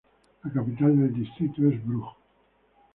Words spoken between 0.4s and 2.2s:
La capital del distrito es Brugg.